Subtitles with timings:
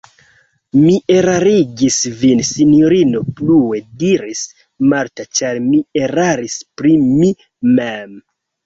[0.77, 4.43] Mi erarigis vin, sinjorino, plue diris
[4.95, 7.33] Marta, ĉar mi eraris pri mi
[7.79, 8.23] mem.